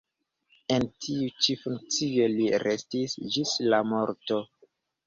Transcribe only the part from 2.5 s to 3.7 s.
restis ĝis